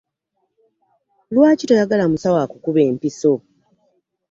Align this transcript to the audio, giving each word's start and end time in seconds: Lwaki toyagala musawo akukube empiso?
Lwaki 1.33 1.63
toyagala 1.67 2.03
musawo 2.11 2.37
akukube 2.45 2.81
empiso? 2.89 3.31